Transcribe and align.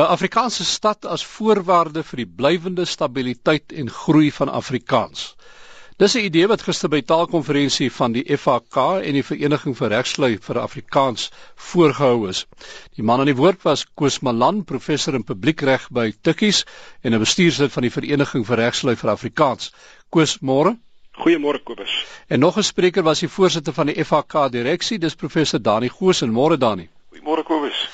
'n 0.00 0.12
Afrikaanse 0.16 0.64
stad 0.64 1.04
as 1.04 1.26
voorwaarde 1.26 2.02
vir 2.02 2.16
die 2.22 2.30
blywende 2.36 2.84
stabiliteit 2.84 3.72
en 3.72 3.90
groei 3.90 4.30
van 4.32 4.48
Afrikaans. 4.48 5.34
Dis 6.00 6.14
'n 6.14 6.24
idee 6.24 6.46
wat 6.48 6.62
gister 6.62 6.88
by 6.88 7.00
taalkonferensie 7.02 7.90
van 7.92 8.12
die 8.12 8.36
FAK 8.36 8.76
en 9.04 9.18
die 9.18 9.24
Vereniging 9.30 9.76
vir 9.76 9.88
Regslui 9.92 10.38
vir 10.46 10.58
Afrikaans 10.58 11.30
voorgehou 11.54 12.28
is. 12.28 12.46
Die 12.96 13.04
man 13.04 13.20
aan 13.20 13.28
die 13.28 13.36
woord 13.36 13.62
was 13.62 13.84
Koos 13.94 14.20
Malan, 14.20 14.64
professor 14.64 15.14
in 15.14 15.24
publiekreg 15.24 15.90
by 15.90 16.14
Tikkies 16.22 16.64
en 17.02 17.14
'n 17.14 17.18
bestuurslid 17.18 17.72
van 17.72 17.82
die 17.82 17.92
Vereniging 17.92 18.46
vir 18.46 18.56
Regslui 18.56 18.96
vir 18.96 19.10
Afrikaans. 19.10 19.72
Koos, 20.08 20.38
môre. 20.40 20.78
Goeiemôre 21.12 21.62
Kobus. 21.62 22.06
En 22.28 22.40
nog 22.40 22.56
'n 22.56 22.62
spreker 22.62 23.02
was 23.02 23.20
die 23.20 23.28
voorsitter 23.28 23.72
van 23.72 23.86
die 23.86 24.04
FAK 24.04 24.52
direksie, 24.52 24.98
dis 24.98 25.14
professor 25.14 25.62
Dani 25.62 25.88
Goos 25.88 26.22
en 26.22 26.32
môre 26.32 26.56
Dani. 26.56 26.88
Goeiemôre 27.12 27.44
Kobus. 27.44 27.88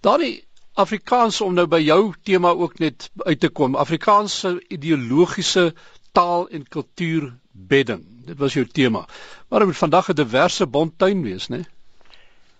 Dani, 0.00 0.45
Afrikaans 0.76 1.40
om 1.40 1.54
nou 1.56 1.64
by 1.72 1.78
jou 1.80 2.00
tema 2.28 2.50
ook 2.52 2.78
net 2.78 3.08
uit 3.24 3.40
te 3.40 3.48
kom. 3.48 3.76
Afrikaanse 3.80 4.50
ideologiese 4.68 5.70
taal 6.12 6.48
en 6.52 6.66
kultuur 6.68 7.30
bedding. 7.52 8.02
Dit 8.26 8.36
was 8.38 8.52
jou 8.52 8.66
tema. 8.66 9.06
Maar 9.48 9.64
dit 9.64 9.68
moet 9.68 9.76
vandag 9.76 10.08
'n 10.08 10.14
diverse 10.14 10.66
bontuin 10.66 11.22
wees, 11.22 11.48
né? 11.48 11.64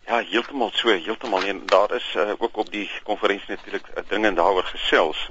Ja, 0.07 0.23
heeltemal 0.23 0.71
so, 0.73 0.88
heeltemal. 0.88 1.43
En 1.45 1.62
daar 1.66 1.95
is 1.95 2.15
uh, 2.16 2.33
ook 2.38 2.57
op 2.57 2.71
die 2.71 2.91
konferensie 3.02 3.48
natuurlik 3.48 3.87
'n 3.95 4.05
ding 4.09 4.24
en 4.24 4.35
daaroor 4.35 4.65
gesels. 4.65 5.29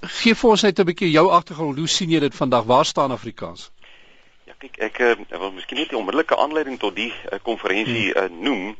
Gee 0.00 0.34
vir 0.34 0.50
ons 0.50 0.62
net 0.62 0.78
'n 0.78 0.84
bietjie 0.84 1.10
jou 1.10 1.30
agtergrond. 1.30 1.78
Hoe 1.78 1.88
sien 1.88 2.10
jy 2.10 2.18
dit 2.18 2.34
vandag? 2.34 2.64
Waar 2.64 2.84
staan 2.84 3.10
Afrikaans? 3.10 3.70
Ja, 4.44 4.52
kyk, 4.58 4.76
ek 4.76 4.98
uh, 4.98 5.14
wil 5.28 5.52
miskien 5.52 5.78
net 5.78 5.88
die 5.88 5.98
onmiddellike 5.98 6.36
aanleiding 6.36 6.78
tot 6.78 6.94
die 6.96 7.12
konferensie 7.42 8.14
uh, 8.14 8.22
uh, 8.22 8.30
noem. 8.30 8.76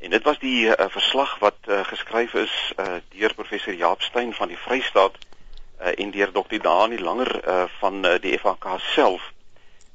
En 0.00 0.10
dit 0.10 0.22
was 0.22 0.38
die 0.38 0.66
uh, 0.66 0.86
verslag 0.88 1.38
wat 1.38 1.56
uh, 1.68 1.84
geskryf 1.84 2.34
is 2.34 2.72
uh, 2.80 2.94
deur 3.08 3.34
professor 3.34 3.74
Jaap 3.74 4.00
Steyn 4.02 4.32
van 4.34 4.48
die 4.48 4.56
Vrystaat 4.56 5.18
uh, 5.80 5.92
en 5.94 6.10
deur 6.10 6.32
dokter 6.32 6.62
Dani 6.62 6.98
Langer 6.98 7.48
uh, 7.48 7.64
van 7.78 8.06
uh, 8.06 8.14
die 8.20 8.38
FAK 8.38 8.64
self 8.78 9.32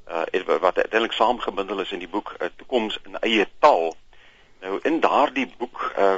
uh, 0.08 0.22
wat 0.45 0.78
uiteindelik 0.78 1.12
saamgebundel 1.12 1.80
is 1.80 1.92
in 1.92 2.00
die 2.00 2.08
boek 2.08 2.36
uh, 2.38 2.47
Toekoms 2.56 3.00
in 3.03 3.17
eie 3.20 3.47
taal. 3.59 3.95
Nou 4.62 4.80
in 4.84 5.00
daardie 5.00 5.47
boek 5.58 5.94
uh, 5.97 6.16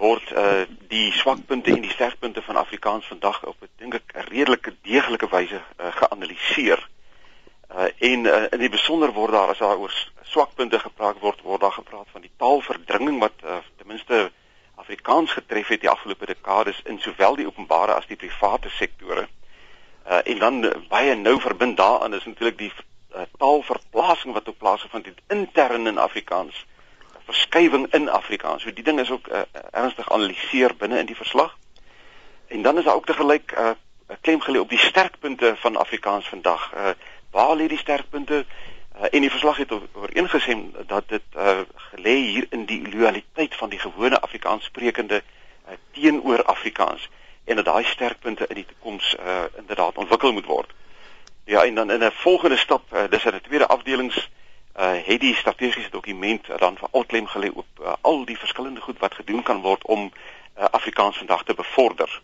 word 0.00 0.32
uh, 0.32 0.64
die 0.88 1.12
swakpunte 1.12 1.70
en 1.70 1.84
die 1.84 1.92
sterkpunte 1.92 2.42
van 2.42 2.56
Afrikaans 2.56 3.06
vandag 3.06 3.44
op 3.44 3.60
'n 3.60 3.68
dink 3.76 3.94
ek 3.94 4.16
redelike 4.32 4.72
deeglike 4.82 5.28
wyse 5.28 5.60
uh, 5.60 5.92
geanalyseer. 6.00 6.80
Uh, 6.80 7.01
en 7.98 8.24
uh, 8.24 8.42
in 8.50 8.58
die 8.58 8.68
besonder 8.68 9.12
word 9.12 9.32
daar 9.32 9.48
as 9.48 9.58
daar 9.58 9.80
oor 9.80 9.92
swakpunte 10.22 10.78
gepraat 10.78 11.18
word, 11.20 11.40
word 11.40 11.60
daar 11.60 11.72
gepraat 11.72 12.08
van 12.12 12.20
die 12.20 12.32
taalverdringing 12.36 13.18
wat 13.20 13.44
uh, 13.44 13.60
ten 13.76 13.86
minste 13.86 14.30
Afrikaans 14.74 15.32
getref 15.32 15.68
het 15.68 15.80
die 15.80 15.90
afgelope 15.90 16.26
dekades 16.26 16.80
in 16.84 16.98
sowel 17.00 17.36
die 17.36 17.46
openbare 17.46 17.94
as 17.94 18.06
die 18.06 18.16
private 18.16 18.68
sektore. 18.68 19.28
Uh, 20.08 20.18
en 20.24 20.38
dan 20.38 20.64
uh, 20.64 20.72
baie 20.88 21.14
nou 21.14 21.40
verbind 21.40 21.76
daaraan 21.76 22.14
is 22.14 22.24
natuurlik 22.24 22.58
die 22.58 22.72
uh, 22.72 23.22
taalverplasing 23.38 24.34
wat 24.34 24.48
op 24.48 24.58
plaasgevind 24.58 25.06
het 25.06 25.20
intern 25.28 25.86
in 25.86 25.98
Afrikaans. 25.98 26.66
Verskywing 27.24 27.86
in 27.94 28.08
Afrikaans. 28.08 28.62
So 28.62 28.72
die 28.72 28.84
ding 28.84 29.00
is 29.00 29.10
ook 29.10 29.28
uh, 29.28 29.44
ernstig 29.70 30.10
analiseer 30.10 30.74
binne 30.76 30.98
in 30.98 31.06
die 31.06 31.16
verslag. 31.16 31.56
En 32.48 32.62
dan 32.62 32.78
is 32.78 32.84
daar 32.84 32.94
ook 32.94 33.06
te 33.06 33.14
gelyk 33.14 33.54
'n 33.56 33.60
uh, 33.60 34.16
klem 34.20 34.40
gelê 34.40 34.58
op 34.58 34.68
die 34.68 34.78
sterkpunte 34.78 35.54
van 35.56 35.76
Afrikaans 35.76 36.28
vandag. 36.28 36.72
Uh, 36.74 36.90
waar 37.32 37.56
lê 37.56 37.66
die 37.66 37.78
sterkpunte? 37.78 38.44
Uh, 38.96 39.06
en 39.10 39.20
die 39.20 39.30
verslag 39.30 39.56
het 39.56 39.72
ooreengestem 39.72 40.72
dat 40.86 41.08
dit 41.08 41.22
uh, 41.36 41.60
gelê 41.74 42.14
hier 42.14 42.46
in 42.50 42.66
die 42.68 42.82
loyaliteit 42.94 43.54
van 43.56 43.68
die 43.68 43.78
gewone 43.78 44.20
Afrikaans 44.20 44.64
sprekende 44.64 45.22
uh, 45.22 45.72
teenoor 45.90 46.44
Afrikaans 46.44 47.08
en 47.44 47.56
dat 47.56 47.64
daai 47.64 47.84
sterkpunte 47.84 48.46
in 48.46 48.54
die 48.54 48.66
toekoms 48.66 49.16
uh, 49.18 49.44
inderdaad 49.56 49.96
ontwikkel 49.96 50.32
moet 50.32 50.44
word. 50.44 50.70
Ja, 51.44 51.64
en 51.64 51.74
dan 51.74 51.90
in 51.90 52.04
'n 52.04 52.12
volgende 52.12 52.56
stap, 52.56 52.82
uh, 52.92 53.08
dis 53.08 53.24
in 53.24 53.34
'n 53.34 53.40
tweede 53.40 53.66
afdelings 53.66 54.30
uh 54.76 54.92
het 55.04 55.20
die 55.20 55.34
strategiese 55.34 55.90
dokument 55.90 56.46
dan 56.58 56.76
vir 56.76 56.88
alklem 56.90 57.26
gelê 57.26 57.50
op 57.52 57.66
uh, 57.80 57.92
al 58.00 58.24
die 58.24 58.38
verskillende 58.38 58.80
goed 58.80 58.98
wat 58.98 59.14
gedoen 59.14 59.42
kan 59.42 59.60
word 59.60 59.84
om 59.84 60.12
uh, 60.58 60.64
Afrikaans 60.64 61.16
vandag 61.16 61.44
te 61.44 61.54
bevorder. 61.54 62.22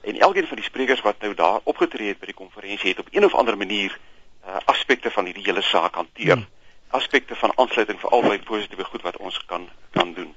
En 0.00 0.18
elkeen 0.18 0.46
van 0.46 0.56
die 0.56 0.64
sprekers 0.64 1.00
wat 1.00 1.20
nou 1.20 1.34
daar 1.34 1.60
opgetree 1.62 2.08
het 2.08 2.18
by 2.18 2.26
die 2.26 2.34
konferensie 2.34 2.88
het 2.88 2.98
op 2.98 3.08
een 3.10 3.24
of 3.24 3.34
ander 3.34 3.56
manier 3.56 3.90
uh, 3.90 4.11
aspekte 4.92 5.10
van 5.10 5.24
hierdie 5.24 5.44
hele 5.46 5.62
saak 5.62 5.94
hanteer. 5.94 6.36
Hmm. 6.36 6.46
Aspekte 6.92 7.34
van 7.34 7.52
aansluiting 7.56 7.98
vir 8.00 8.10
albei 8.12 8.38
positiewe 8.44 8.84
goed 8.84 9.02
wat 9.02 9.16
ons 9.16 9.38
kan 9.48 9.68
kan 9.92 10.12
doen. 10.14 10.32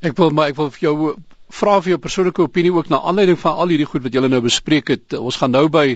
Ek 0.00 0.16
wil 0.16 0.30
maar 0.30 0.50
ek 0.52 0.56
wil 0.56 0.70
vir 0.70 0.80
jou 0.80 1.14
vra 1.50 1.80
vir 1.80 1.94
jou 1.94 1.98
persoonlike 1.98 2.42
opinie 2.42 2.72
ook 2.72 2.88
na 2.88 3.00
aanleiding 3.00 3.38
van 3.40 3.56
al 3.56 3.72
hierdie 3.72 3.88
goed 3.88 4.02
wat 4.04 4.12
julle 4.12 4.28
nou 4.28 4.40
bespreek 4.44 4.92
het. 4.92 5.16
Ons 5.16 5.36
gaan 5.40 5.50
nou 5.56 5.68
by 5.68 5.86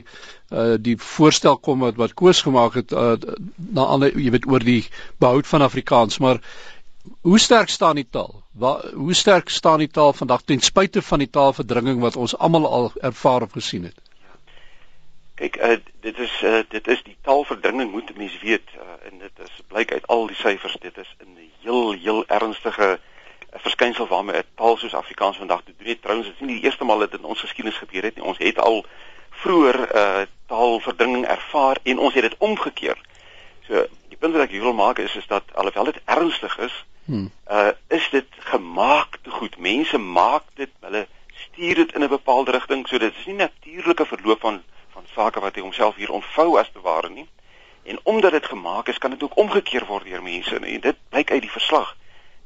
uh 0.50 0.76
die 0.80 0.96
voorstel 0.96 1.58
kom 1.58 1.84
wat 1.84 2.00
wat 2.00 2.14
Koos 2.14 2.42
gemaak 2.42 2.80
het 2.80 2.92
uh 2.92 3.16
na 3.56 3.84
ander 3.84 4.16
jy 4.16 4.32
weet 4.32 4.48
oor 4.48 4.64
die 4.64 4.82
behoud 5.20 5.46
van 5.46 5.62
Afrikaans, 5.62 6.18
maar 6.18 6.40
hoe 7.20 7.38
sterk 7.38 7.68
staan 7.68 8.00
die 8.00 8.08
taal? 8.10 8.42
Waar 8.52 8.88
hoe 8.94 9.14
sterk 9.14 9.52
staan 9.52 9.84
die 9.84 9.92
taal 9.92 10.12
vandag 10.12 10.42
ten 10.48 10.60
spyte 10.60 11.02
van 11.02 11.20
die 11.20 11.30
taalverdringing 11.30 12.00
wat 12.00 12.16
ons 12.16 12.36
almal 12.38 12.66
al 12.66 12.92
ervaar 13.00 13.42
of 13.42 13.52
gesien 13.52 13.84
het? 13.84 14.00
Kyk, 15.34 15.56
uh, 15.56 15.76
dit 16.00 16.18
is 16.18 16.42
uh, 16.42 16.62
dit 16.68 16.86
is 16.88 17.02
die 17.02 17.16
taalverdringing 17.22 17.90
moet 17.90 18.16
mense 18.16 18.38
weet 18.42 18.68
uh, 18.76 19.08
en 19.10 19.18
dit 19.18 19.38
is 19.42 19.62
blyk 19.68 19.92
uit 19.92 20.06
al 20.06 20.26
die 20.26 20.36
syfers 20.36 20.76
dit 20.80 20.98
is 20.98 21.16
'n 21.20 21.50
heel 21.60 21.92
heel 21.92 22.24
ernstige 22.26 22.98
verskynsel 23.54 24.06
waarmee 24.06 24.36
'n 24.36 24.46
taal 24.54 24.76
soos 24.76 24.94
Afrikaans 24.94 25.36
vandag 25.36 25.62
te 25.62 25.74
doen 25.78 25.88
het. 25.88 26.02
Trouwens, 26.02 26.28
dit 26.28 26.36
is 26.40 26.46
nie 26.46 26.54
die 26.54 26.64
eerste 26.64 26.84
maal 26.84 26.98
dit 26.98 27.14
in 27.14 27.24
ons 27.24 27.40
geskiedenis 27.40 27.78
gebeur 27.78 28.02
het 28.02 28.14
nie. 28.16 28.24
Ons 28.24 28.38
het 28.38 28.58
al 28.58 28.86
vroeër 29.30 29.96
uh, 29.96 30.22
taalverdringing 30.46 31.26
ervaar 31.26 31.78
en 31.82 31.98
ons 31.98 32.14
het 32.14 32.22
dit 32.22 32.34
omgekeer. 32.38 32.98
So 33.66 33.86
die 34.08 34.16
punt 34.18 34.32
wat 34.32 34.42
ek 34.42 34.50
hier 34.50 34.62
wil 34.62 34.76
maak 34.76 34.98
is 34.98 35.16
is 35.16 35.26
dat 35.26 35.42
alhoewel 35.54 35.84
dit 35.84 36.00
ernstig 36.04 36.58
is, 36.58 36.84
hmm. 37.04 37.30
uh, 37.50 37.68
is 37.88 38.08
dit 38.10 38.26
gemaak 38.38 39.18
te 39.22 39.30
goed. 39.30 39.58
Mense 39.58 39.98
maak 39.98 40.44
dit, 40.54 40.70
hulle 40.80 41.06
stuur 41.34 41.74
dit 41.74 41.94
in 41.94 42.02
'n 42.02 42.08
bepaalde 42.08 42.50
rigting, 42.50 42.88
so 42.88 42.98
dit 42.98 43.14
is 43.16 43.26
nie 43.26 43.34
natuurlike 43.34 44.06
verloop 44.06 44.40
van 44.40 44.62
van 44.94 45.06
sake 45.14 45.42
wat 45.42 45.58
hy 45.58 45.62
homself 45.66 45.98
hier 46.00 46.14
ontvou 46.14 46.54
as 46.60 46.70
te 46.72 46.80
ware 46.80 47.10
nie. 47.10 47.26
En 47.84 47.98
omdat 48.02 48.32
dit 48.32 48.46
gemaak 48.46 48.88
is, 48.88 48.98
kan 48.98 49.10
dit 49.10 49.22
ook 49.22 49.36
omgekeer 49.36 49.84
word 49.86 50.08
deur 50.08 50.22
mense 50.22 50.56
en 50.56 50.80
dit 50.80 50.96
blyk 51.12 51.30
uit 51.30 51.44
die 51.44 51.52
verslag 51.52 51.92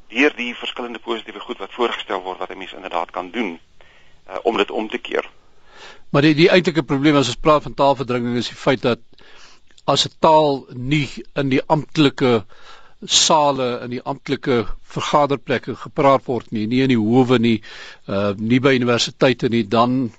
deur 0.09 0.33
die 0.37 0.55
verskillende 0.57 0.99
positiewe 1.05 1.41
goed 1.45 1.59
wat 1.61 1.75
voorgestel 1.77 2.23
word 2.25 2.39
wat 2.41 2.51
'n 2.51 2.59
mens 2.59 2.73
inderdaad 2.73 3.11
kan 3.11 3.31
doen 3.31 3.59
uh, 4.31 4.39
om 4.43 4.57
dit 4.57 4.71
om 4.71 4.89
te 4.89 4.99
keer. 4.99 5.29
Maar 6.11 6.23
die 6.23 6.35
die 6.35 6.49
eintlike 6.51 6.83
probleem 6.83 7.17
as 7.17 7.29
ons 7.29 7.45
praat 7.45 7.63
van 7.63 7.75
taalverdringing 7.75 8.37
is 8.37 8.49
die 8.49 8.57
feit 8.57 8.83
dat 8.83 9.01
as 9.85 10.07
'n 10.07 10.17
taal 10.19 10.67
nie 10.73 11.09
in 11.35 11.49
die 11.49 11.63
amptelike 11.67 12.45
sale 13.05 13.81
in 13.85 13.91
die 13.91 14.03
amptelike 14.03 14.67
vergaderplekke 14.83 15.77
gepraat 15.77 16.25
word 16.27 16.51
nie, 16.51 16.67
nie 16.67 16.83
in 16.83 16.89
die 16.89 16.99
howe 16.99 17.39
nie, 17.39 17.63
uh 18.09 18.33
nie 18.37 18.61
by 18.61 18.75
universiteite 18.75 19.49
nie, 19.49 19.63
dan 19.63 20.11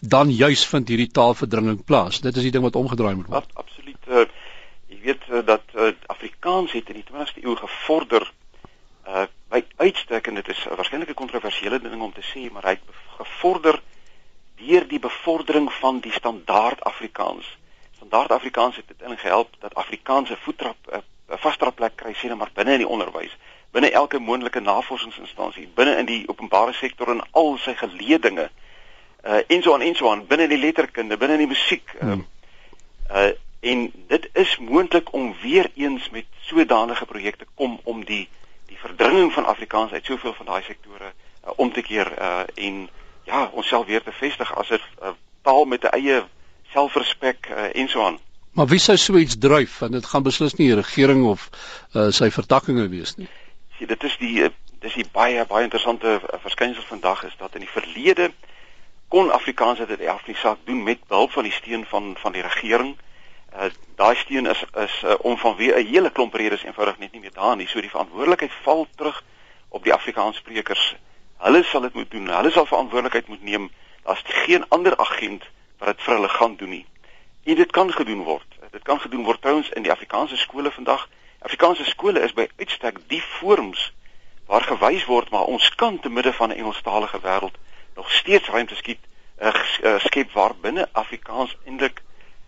dan 0.00 0.30
juis 0.30 0.66
vind 0.66 0.88
hierdie 0.88 1.10
taalverdringing 1.10 1.84
plaas. 1.84 2.20
Dit 2.20 2.36
is 2.36 2.42
die 2.42 2.52
ding 2.52 2.64
wat 2.64 2.76
omgedraai 2.76 3.14
moet 3.14 3.26
word. 3.26 3.44
Ab, 3.54 3.64
absoluut. 3.64 4.08
Uh, 4.08 4.24
jy 4.92 4.98
weet 5.02 5.28
uh, 5.30 5.42
dat 5.46 5.62
uh, 5.74 5.92
Afrikaans 6.06 6.72
het 6.72 6.90
in 6.92 7.00
die 7.00 7.06
20ste 7.08 7.44
eeu 7.44 7.56
gevorder 7.56 8.32
uh 9.06 9.26
by 9.46 9.60
uitstek 9.78 10.26
en 10.26 10.34
dit 10.34 10.48
is 10.50 10.64
uh, 10.66 10.74
waarskynlik 10.74 11.08
'n 11.08 11.14
kontroversiële 11.14 11.78
ding 11.78 12.02
om 12.02 12.12
te 12.12 12.24
sê, 12.26 12.50
maar 12.52 12.64
hy 12.66 12.74
het 12.74 12.96
gevorder 13.16 13.78
deur 14.58 14.88
die 14.88 14.98
bevordering 14.98 15.72
van 15.72 16.00
die 16.00 16.12
standaard 16.12 16.82
Afrikaans. 16.82 17.46
Standaard 17.94 18.30
Afrikaans 18.30 18.76
het 18.76 18.84
uiteindelik 18.88 19.22
gehelp 19.22 19.54
dat 19.60 19.74
Afrikaans 19.74 20.30
'n 20.30 20.42
voettrap 20.42 20.76
'n 20.90 20.96
uh, 20.96 21.38
vastrap 21.38 21.76
plek 21.76 21.96
kry 21.96 22.14
sien 22.14 22.36
maar 22.36 22.50
binne 22.54 22.72
in 22.72 22.82
die 22.82 22.88
onderwys, 22.88 23.36
binne 23.70 23.90
elke 23.90 24.18
moontlike 24.18 24.60
navorsingsinstansie, 24.60 25.68
binne 25.74 25.96
in 25.96 26.06
die 26.06 26.28
openbare 26.28 26.72
sektor 26.72 27.08
en 27.08 27.22
al 27.30 27.56
sy 27.58 27.74
geleedinge 27.74 28.50
uh 28.50 28.65
en 29.46 29.62
so 29.62 29.74
aan 29.74 29.80
en 29.80 29.94
so 29.94 30.10
aan 30.10 30.26
binne 30.26 30.48
die 30.48 30.58
letterkunde, 30.58 31.16
binne 31.16 31.36
die 31.36 31.46
musiek. 31.46 31.92
Uh, 31.94 32.12
hmm. 32.12 32.26
uh 33.10 33.32
en 33.60 33.92
dit 34.06 34.28
is 34.32 34.58
moontlik 34.58 35.12
om 35.12 35.34
weer 35.42 35.70
eens 35.74 36.10
met 36.10 36.24
sodanige 36.40 37.06
projekte 37.06 37.46
kom 37.54 37.80
om 37.84 38.04
die 38.04 38.28
die 38.66 38.78
verdringing 38.78 39.32
van 39.32 39.46
Afrikaans 39.46 39.92
uit 39.92 40.04
soveel 40.04 40.34
van 40.34 40.46
daai 40.46 40.62
sektore 40.62 41.08
uh, 41.10 41.50
om 41.56 41.72
te 41.72 41.82
keer 41.82 42.12
uh 42.18 42.44
en 42.54 42.88
ja, 43.24 43.50
onsself 43.52 43.86
weer 43.86 44.02
te 44.02 44.12
vestig 44.12 44.54
as 44.54 44.70
'n 44.70 44.80
uh, 45.02 45.08
taal 45.42 45.64
met 45.64 45.82
'n 45.82 45.96
eie 45.98 46.24
selfrespek 46.72 47.48
uh, 47.50 47.80
en 47.80 47.88
so 47.88 48.04
aan. 48.04 48.18
Maar 48.52 48.66
wie 48.66 48.78
sou 48.78 48.96
so 48.96 49.16
iets 49.16 49.38
dryf 49.38 49.78
want 49.78 49.92
dit 49.92 50.06
gaan 50.06 50.22
beslis 50.22 50.54
nie 50.54 50.66
die 50.66 50.76
regering 50.76 51.24
of 51.24 51.48
uh, 51.92 52.10
sy 52.10 52.30
vertakkinge 52.30 52.88
wees 52.88 53.16
nie. 53.16 53.28
Sien, 53.78 53.86
dit 53.86 54.04
is 54.04 54.16
die 54.18 54.50
dis 54.80 54.94
die 54.94 55.08
baie 55.12 55.44
baie 55.46 55.64
interessante 55.64 56.20
verskynsel 56.42 56.82
vandag 56.82 57.24
is 57.24 57.34
dat 57.38 57.54
in 57.54 57.60
die 57.60 57.74
verlede 57.74 58.30
kon 59.16 59.30
Afrikaans 59.32 59.78
dit 59.78 60.00
erf 60.00 60.26
nie 60.26 60.36
saak 60.36 60.58
doen 60.68 60.82
met 60.84 61.06
behulp 61.08 61.30
van 61.32 61.46
die 61.48 61.52
steun 61.52 61.84
van 61.88 62.16
van 62.20 62.34
die 62.36 62.42
regering. 62.44 62.96
Uh 63.56 63.70
daai 63.96 64.16
steun 64.16 64.46
is 64.46 64.64
is 64.82 64.96
uh, 65.04 65.14
om 65.28 65.38
vanweë 65.40 65.78
'n 65.78 65.86
hele 65.92 66.10
klomp 66.10 66.34
redes 66.34 66.64
eenvoudig 66.64 66.98
net 66.98 67.12
nie 67.12 67.20
meer 67.20 67.32
daar 67.32 67.56
nie. 67.56 67.66
So 67.66 67.80
die 67.80 67.90
verantwoordelikheid 67.90 68.52
val 68.66 68.86
terug 68.96 69.22
op 69.68 69.84
die 69.84 69.92
Afrikaanssprekers 69.92 70.96
Hulle 71.46 71.62
sal 71.62 71.80
dit 71.80 71.94
moet 71.94 72.10
doen. 72.10 72.28
Hulle 72.28 72.50
sal 72.50 72.66
verantwoordelikheid 72.66 73.28
moet 73.28 73.42
neem. 73.42 73.70
Daar's 74.02 74.22
geen 74.24 74.68
ander 74.68 74.96
agent 74.96 75.44
wat 75.78 75.88
dit 75.88 76.02
vir 76.04 76.14
hulle 76.14 76.28
gaan 76.28 76.56
doen 76.56 76.68
nie. 76.68 76.86
En 77.44 77.54
dit 77.54 77.70
kan 77.70 77.92
gedoen 77.92 78.22
word. 78.22 78.48
Dit 78.70 78.82
kan 78.82 79.00
gedoen 79.00 79.24
word 79.24 79.40
trouens 79.40 79.68
in 79.68 79.82
die 79.82 79.92
Afrikaanse 79.92 80.36
skole 80.36 80.70
vandag. 80.70 81.08
Afrikaanse 81.38 81.84
skole 81.84 82.20
is 82.20 82.32
by 82.32 82.48
uitstek 82.56 83.00
die 83.08 83.22
forums 83.22 83.92
waar 84.46 84.62
gewys 84.62 85.04
word 85.04 85.30
maar 85.30 85.44
ons 85.44 85.74
kan 85.74 86.00
te 86.00 86.08
midde 86.08 86.32
van 86.32 86.48
'n 86.48 86.60
Engelstalige 86.60 87.20
wêreld 87.20 87.56
nog 87.96 88.10
steeds 88.10 88.48
ruimte 88.48 88.74
skiet 88.74 88.98
uh, 89.40 89.98
skep 89.98 90.32
waar 90.32 90.54
binne 90.60 90.88
Afrikaans 90.92 91.56
eintlik 91.64 92.02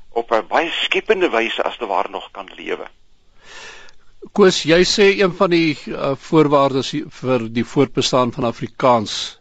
op 0.08 0.30
'n 0.32 0.46
baie 0.48 0.70
skepende 0.70 1.30
wyse 1.30 1.62
as 1.62 1.76
te 1.76 1.86
ware 1.86 2.08
nog 2.10 2.30
kan 2.30 2.48
lewe. 2.56 2.86
Koos, 4.32 4.62
jy 4.62 4.82
sê 4.84 5.06
een 5.18 5.34
van 5.36 5.50
die 5.50 5.78
uh, 5.86 6.12
voorwaardes 6.16 6.90
vir 7.20 7.48
die 7.52 7.64
voortbestaan 7.64 8.32
van 8.32 8.44
Afrikaans 8.44 9.40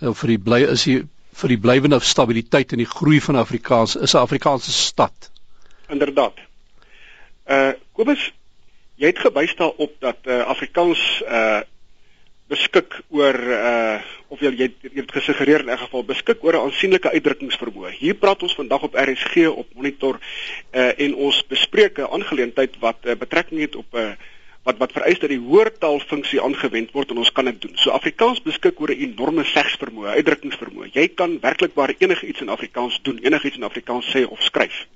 uh, 0.00 0.12
vir 0.14 0.28
die 0.28 0.38
bly 0.38 0.60
is 0.72 0.84
die 0.84 1.02
vir 1.38 1.48
die 1.48 1.60
blywende 1.62 2.00
stabiliteit 2.00 2.72
en 2.72 2.82
die 2.82 2.90
groei 2.90 3.20
van 3.20 3.36
Afrikaans 3.36 3.96
is 3.96 4.14
'n 4.14 4.18
Afrikaanse 4.18 4.72
stad. 4.72 5.30
Inderdaad. 5.88 6.34
Uh 7.46 7.72
Kobus, 7.92 8.32
jy 8.94 9.06
het 9.06 9.18
gewys 9.18 9.54
daarop 9.56 9.92
dat 10.00 10.16
uh, 10.24 10.40
Afrikaans 10.40 11.22
uh 11.22 11.60
beskik 12.48 13.00
oor 13.08 13.36
uh 13.36 13.98
of 14.28 14.42
jy 14.44 14.50
jy 14.60 14.66
het 15.00 15.12
gesuggereer 15.12 15.60
in 15.64 15.70
'n 15.72 15.84
geval 15.84 16.04
beskik 16.04 16.44
oor 16.44 16.54
'n 16.56 16.64
aansienlike 16.68 17.10
uitdrukkingsvermoë. 17.10 17.90
Hier 17.98 18.14
praat 18.14 18.42
ons 18.42 18.54
vandag 18.54 18.82
op 18.82 18.94
RSG 18.94 19.48
op 19.48 19.68
monitor 19.74 20.20
uh 20.72 20.92
en 20.96 21.14
ons 21.14 21.46
bespreek 21.46 21.98
'n 21.98 22.12
aangeleentheid 22.12 22.78
wat 22.80 22.98
uh, 23.04 23.14
betrekking 23.16 23.60
het 23.60 23.76
op 23.76 23.94
'n 23.94 23.96
uh, 23.96 24.12
wat 24.68 24.78
wat 24.78 24.92
vereis 24.92 25.18
dat 25.18 25.32
die 25.32 25.40
hoortaalfunksie 25.40 26.42
aangewend 26.42 26.92
word 26.92 27.10
en 27.10 27.22
ons 27.22 27.32
kan 27.32 27.48
dit 27.48 27.60
doen. 27.60 27.76
So 27.80 27.90
Afrikaans 27.90 28.42
beskik 28.42 28.80
oor 28.80 28.92
'n 28.92 29.00
enorme 29.06 29.44
segsvermoë, 29.44 30.16
uitdrukkingsvermoë. 30.18 30.90
Jy 30.92 31.08
kan 31.08 31.40
werklik 31.40 31.74
waar 31.74 31.94
enigiets 31.98 32.40
in 32.40 32.48
Afrikaans 32.48 33.00
doen, 33.02 33.18
enigiets 33.18 33.56
in 33.56 33.68
Afrikaans 33.70 34.10
sê 34.16 34.26
of 34.28 34.42
skryf. 34.42 34.86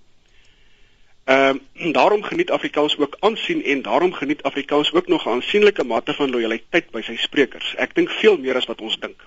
Ehm 1.25 1.59
uh, 1.75 1.93
daarom 1.93 2.23
geniet 2.23 2.51
Afrikaans 2.51 2.97
ook 2.99 3.17
aansien 3.21 3.65
en 3.65 3.83
daarom 3.83 4.13
geniet 4.13 4.43
Afrikaans 4.43 4.93
ook 4.93 5.07
nog 5.07 5.25
'n 5.25 5.29
aansienlike 5.29 5.85
mate 5.85 6.15
van 6.15 6.31
lojaliteit 6.31 6.91
by 6.91 7.01
sy 7.03 7.17
sprekers. 7.17 7.75
Ek 7.75 7.95
dink 7.95 8.11
veel 8.11 8.39
meer 8.39 8.57
as 8.57 8.67
wat 8.67 8.81
ons 8.81 8.99
dink. 8.99 9.21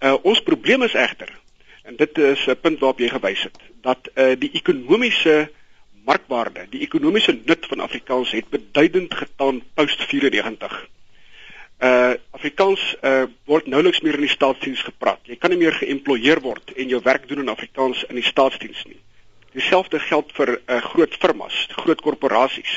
Uh 0.00 0.16
ons 0.22 0.40
probleem 0.40 0.82
is 0.82 0.94
egter 0.94 1.30
en 1.82 1.96
dit 1.96 2.18
is 2.18 2.46
'n 2.46 2.60
punt 2.60 2.78
waarop 2.78 2.98
jy 2.98 3.08
gewys 3.08 3.42
het 3.42 3.58
dat 3.80 4.10
uh 4.14 4.34
die 4.38 4.50
ekonomiese 4.52 5.50
markwaarde, 6.04 6.66
die 6.70 6.80
ekonomiese 6.80 7.38
nut 7.44 7.66
van 7.66 7.80
Afrikaans 7.80 8.30
het 8.30 8.48
beduidend 8.48 9.14
getaan 9.14 9.62
post 9.74 10.02
94. 10.02 10.88
Uh 11.80 12.14
Afrikaans 12.30 12.96
uh 13.02 13.22
word 13.44 13.66
nouliks 13.66 14.00
meer 14.00 14.14
in 14.14 14.26
die 14.26 14.36
staatsdiens 14.36 14.82
gepraat. 14.82 15.20
Jy 15.22 15.36
kan 15.36 15.50
nie 15.50 15.58
meer 15.58 15.72
geëmploieer 15.72 16.40
word 16.40 16.72
en 16.76 16.88
jou 16.88 17.00
werk 17.02 17.28
doen 17.28 17.38
in 17.38 17.48
Afrikaans 17.48 18.04
in 18.08 18.14
die 18.14 18.24
staatsdiens 18.24 18.84
nie. 18.84 19.00
Dieselfde 19.56 19.98
geld 19.98 20.32
vir 20.36 20.58
uh, 20.58 20.82
groot 20.84 21.14
firmas, 21.16 21.66
groot 21.80 22.00
korporasies. 22.04 22.76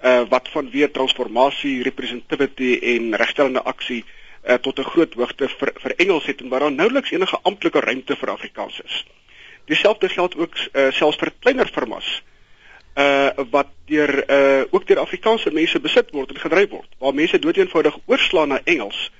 Uh 0.00 0.22
wat 0.32 0.46
vanweë 0.48 0.86
transformasie, 0.96 1.82
representativity 1.84 2.70
en 2.94 3.12
regstellende 3.20 3.60
aksie 3.68 3.98
uh 4.48 4.56
tot 4.64 4.78
'n 4.80 4.90
groot 4.92 5.14
hoogte 5.14 5.48
vir 5.48 5.72
vir 5.82 5.94
Engels 5.96 6.26
het 6.26 6.40
en 6.40 6.48
waar 6.48 6.64
daar 6.64 6.72
nouliks 6.72 7.12
enige 7.12 7.38
amptelike 7.42 7.80
ruimte 7.80 8.16
vir 8.16 8.30
Afrikaans 8.30 8.80
is. 8.84 9.04
Dieselfde 9.64 10.08
geld 10.08 10.36
ook 10.36 10.56
uh 10.56 10.90
selfs 10.90 11.20
vir 11.20 11.32
kleiner 11.38 11.68
firmas 11.68 12.22
uh 12.96 13.30
wat 13.50 13.68
deur 13.84 14.24
uh 14.30 14.64
ook 14.70 14.86
deur 14.86 15.04
Afrikaanse 15.04 15.52
mense 15.52 15.80
besit 15.80 16.10
word 16.10 16.30
en 16.30 16.40
gedryf 16.40 16.70
word 16.70 16.88
waar 16.98 17.14
mense 17.14 17.38
doeteenvoudig 17.38 17.98
oorslaan 18.06 18.48
na 18.48 18.60
Engels 18.64 19.10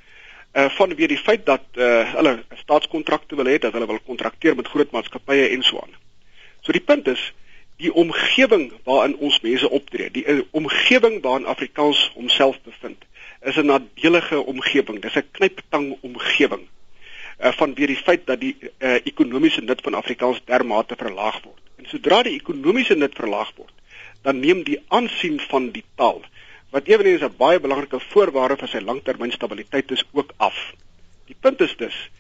uh 0.55 0.71
vanweë 0.81 1.13
die 1.13 1.25
feit 1.29 1.47
dat 1.47 1.65
uh 1.77 2.15
hulle 2.17 2.39
staatskontrakte 2.65 3.37
wil 3.37 3.47
hê 3.53 3.59
dat 3.59 3.73
hulle 3.73 3.87
wil 3.87 4.07
kontrakteer 4.07 4.57
met 4.57 4.69
groot 4.69 4.91
maatskappye 4.91 5.49
en 5.49 5.63
so 5.63 5.77
aan. 5.77 5.95
So 6.61 6.73
die 6.73 6.85
punt 6.85 7.09
is 7.09 7.33
die 7.81 7.93
omgewing 7.93 8.73
waarin 8.85 9.17
ons 9.17 9.41
mense 9.41 9.69
optree, 9.71 10.11
die 10.13 10.25
uh, 10.29 10.43
omgewing 10.51 11.21
waarin 11.25 11.49
Afrikaans 11.49 12.11
homself 12.15 12.61
bevind, 12.67 13.05
is 13.41 13.57
'n 13.57 13.67
nadelige 13.67 14.41
omgewing. 14.45 15.01
Dis 15.01 15.17
'n 15.17 15.31
knyptang 15.31 15.97
omgewing. 16.01 16.69
Uh, 17.41 17.53
van 17.53 17.75
weer 17.75 17.87
die 17.87 17.97
feit 17.97 18.27
dat 18.27 18.41
die 18.41 18.57
uh, 18.61 19.01
ekonomiese 19.05 19.61
nut 19.61 19.81
van 19.81 19.95
Afrikaans 19.95 20.43
dermate 20.45 20.97
verlaag 20.97 21.41
word. 21.43 21.61
En 21.77 21.87
sodra 21.89 22.23
die 22.23 22.37
ekonomiese 22.37 22.95
nut 22.95 23.15
verlaag 23.17 23.53
word, 23.57 23.73
dan 24.23 24.41
neem 24.41 24.63
die 24.63 24.83
aansien 24.89 25.41
van 25.41 25.71
die 25.73 25.85
taal 25.97 26.21
wat 26.71 26.87
eweneens 26.87 27.23
'n 27.23 27.37
baie 27.37 27.61
belangrike 27.61 28.01
voorwaarde 28.01 28.57
vir 28.57 28.69
sy 28.69 28.79
langtermynstabiliteit 28.79 29.91
is 29.91 30.05
ook 30.13 30.33
af. 30.37 30.75
Die 31.27 31.37
punt 31.41 31.61
is 31.61 31.77
dus 31.77 32.11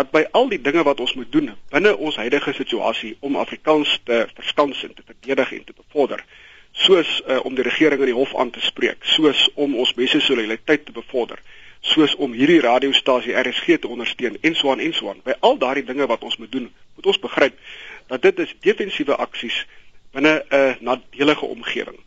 dat 0.00 0.10
by 0.14 0.22
al 0.32 0.48
die 0.48 0.60
dinge 0.64 0.82
wat 0.86 1.00
ons 1.04 1.12
moet 1.18 1.32
doen 1.32 1.50
binne 1.74 1.92
ons 1.96 2.16
huidige 2.16 2.52
situasie 2.56 3.16
om 3.20 3.36
Afrikaans 3.36 3.98
te 4.08 4.22
verskans 4.34 4.84
en 4.86 4.94
te 4.94 5.04
verdedig 5.04 5.52
en 5.52 5.64
te 5.64 5.76
bevorder, 5.76 6.24
soos 6.72 7.10
uh, 7.26 7.40
om 7.44 7.54
die 7.54 7.66
regering 7.66 8.00
in 8.00 8.12
die 8.12 8.16
hof 8.16 8.32
aan 8.38 8.52
te 8.54 8.62
spreek, 8.64 9.04
soos 9.04 9.48
om 9.54 9.74
ons 9.76 9.92
mense 9.98 10.20
solidariteit 10.24 10.86
te 10.86 10.94
bevorder, 10.96 11.42
soos 11.80 12.14
om 12.16 12.32
hierdie 12.36 12.60
radiostasie 12.64 13.36
RSG 13.36 13.80
te 13.82 13.88
ondersteun 13.88 14.38
en 14.40 14.56
so 14.56 14.72
aan 14.72 14.84
en 14.84 14.94
so 14.96 15.10
aan. 15.10 15.20
By 15.24 15.36
al 15.40 15.58
daardie 15.60 15.84
dinge 15.84 16.08
wat 16.08 16.24
ons 16.24 16.36
moet 16.40 16.52
doen, 16.52 16.68
moet 16.96 17.10
ons 17.12 17.20
begryp 17.20 17.56
dat 18.12 18.22
dit 18.22 18.44
is 18.46 18.54
defensiewe 18.64 19.16
aksies 19.16 19.64
binne 20.14 20.40
'n 20.40 20.54
uh, 20.56 20.74
nadelige 20.80 21.46
omgewing. 21.46 21.98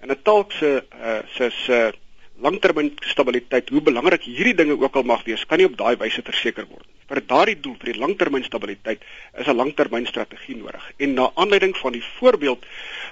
En 0.00 0.08
'n 0.08 0.22
taal 0.22 0.46
se 0.48 0.84
uh, 0.94 1.20
se 1.36 1.50
se 1.50 1.92
langtermyn 2.40 2.92
stabiliteit, 3.00 3.68
hoe 3.68 3.80
belangrik 3.80 4.22
hierdie 4.22 4.54
dinge 4.54 4.78
ook 4.80 4.96
al 4.96 5.02
mag 5.02 5.24
wees, 5.24 5.44
kan 5.46 5.58
nie 5.58 5.66
op 5.66 5.76
daai 5.76 5.96
wyse 5.96 6.22
verseker 6.22 6.66
word 6.66 6.86
nie. 6.86 6.98
Vir 7.12 7.20
daardie 7.28 7.58
doel, 7.60 7.76
vir 7.80 7.92
die 7.92 8.00
langtermyn 8.00 8.44
stabiliteit, 8.44 9.02
is 9.38 9.46
'n 9.46 9.56
langtermyn 9.56 10.06
strategie 10.06 10.56
nodig. 10.56 10.92
En 10.98 11.14
na 11.14 11.30
aanleiding 11.34 11.76
van 11.76 11.92
die 11.92 12.04
voorbeeld 12.18 12.64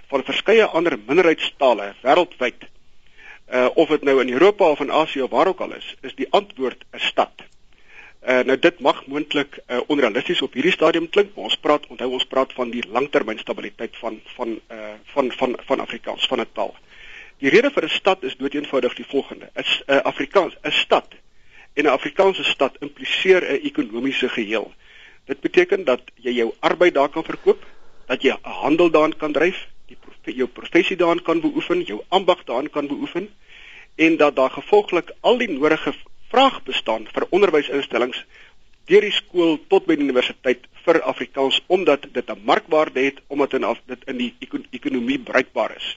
van 0.09 0.25
verskeie 0.25 0.65
ander 0.65 0.99
minderheidstale 0.99 1.95
wêreldwyd, 2.03 2.69
uh 3.53 3.69
of 3.75 3.89
dit 3.89 4.03
nou 4.03 4.21
in 4.21 4.31
Europa 4.31 4.65
of 4.71 4.81
in 4.81 4.91
Asië 4.91 5.23
of 5.23 5.31
waar 5.31 5.47
ook 5.47 5.61
al 5.61 5.73
is, 5.75 5.95
is 6.03 6.15
die 6.15 6.27
antwoord 6.31 6.85
'n 6.93 6.99
stad. 6.99 7.33
Uh 8.23 8.41
nou 8.41 8.59
dit 8.59 8.81
mag 8.81 9.07
moontlik 9.07 9.59
uh, 9.59 9.81
onrealisties 9.87 10.43
op 10.43 10.53
hierdie 10.53 10.73
stadium 10.73 11.09
klink, 11.09 11.31
ons 11.35 11.57
praat, 11.57 11.87
onthou 11.87 12.11
ons 12.11 12.27
praat 12.27 12.53
van 12.53 12.71
die 12.71 12.85
langtermyn 12.89 13.39
stabiliteit 13.39 13.97
van 13.97 14.21
van 14.37 14.61
uh 14.71 14.95
van 15.05 15.33
van 15.33 15.57
van 15.67 15.81
Afrikaans, 15.81 16.27
van 16.27 16.41
'n 16.41 16.47
taal. 16.53 16.75
Die 17.41 17.49
rede 17.49 17.71
vir 17.73 17.85
'n 17.85 17.89
stad 17.89 18.23
is 18.29 18.37
doeteenvoudig 18.37 18.95
die 18.95 19.05
volgende: 19.09 19.49
'n 19.55 20.01
Afrikaans, 20.05 20.55
'n 20.63 20.71
stad 20.71 21.09
en 21.75 21.85
'n 21.85 21.97
Afrikaanse 21.99 22.45
stad 22.45 22.77
impliseer 22.81 23.43
'n 23.43 23.63
ekonomiese 23.65 24.29
geheel. 24.29 24.73
Dit 25.25 25.41
beteken 25.41 25.85
dat 25.85 26.03
jy 26.15 26.33
jou 26.33 26.53
arbeid 26.61 26.95
daar 26.95 27.09
kan 27.09 27.25
verkoop, 27.25 27.65
dat 28.07 28.23
jy 28.23 28.33
'n 28.33 28.39
handel 28.43 28.91
daarin 28.91 29.17
kan 29.17 29.33
dryf, 29.33 29.69
die 29.87 29.97
profe 29.97 30.37
jou 30.37 30.49
professie 30.49 30.97
daarin 30.97 31.23
kan 31.23 31.41
beoefen, 31.41 31.83
jou 31.83 32.03
ambag 32.09 32.45
daarin 32.45 32.71
kan 32.71 32.87
beoefen 32.87 33.29
en 33.95 34.17
dat 34.17 34.37
daar 34.37 34.51
gevolglik 34.51 35.13
al 35.21 35.39
die 35.39 35.51
nodige 35.51 35.95
vraag 36.29 36.63
bestaan 36.63 37.09
vir 37.13 37.27
onderwysinstellings 37.31 38.25
deur 38.85 39.01
die 39.01 39.17
skool 39.17 39.59
tot 39.69 39.87
by 39.87 39.97
die 39.97 40.05
universiteit 40.05 40.69
vir 40.85 41.03
Afrikaans 41.03 41.63
omdat 41.67 42.07
dit 42.13 42.31
'n 42.31 42.45
markwaarde 42.45 43.01
het 43.01 43.21
omdat 43.27 43.51
dit 43.87 44.05
in 44.07 44.17
die 44.17 44.35
ekonomie 44.71 45.19
bruikbaar 45.19 45.77
is 45.77 45.97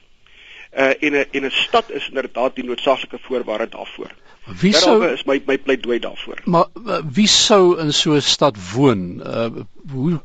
uh, 0.76 0.92
en 1.00 1.12
'n 1.12 1.26
en 1.30 1.44
'n 1.44 1.50
stad 1.50 1.90
is 1.90 2.08
inderdaad 2.08 2.54
die 2.54 2.64
noodsaaklike 2.64 3.18
voorwaarde 3.22 3.68
daarvoor. 3.68 4.12
Wie 4.44 4.74
sou 4.76 4.98
is 5.08 5.24
my 5.24 5.38
my 5.46 5.56
pleidooi 5.58 5.98
daarvoor? 5.98 6.42
Maar 6.44 6.66
uh, 6.86 6.98
wie 7.12 7.28
sou 7.28 7.78
in 7.80 7.92
so 7.92 8.12
'n 8.12 8.20
stad 8.20 8.56
woon? 8.72 9.22
Uh 9.24 9.64
hoe 9.92 10.10
jy 10.10 10.18